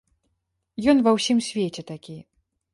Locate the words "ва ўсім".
1.09-1.45